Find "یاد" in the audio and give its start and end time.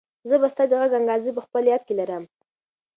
1.71-1.81